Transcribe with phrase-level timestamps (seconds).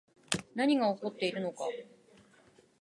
[0.55, 1.63] 何が起こっているのか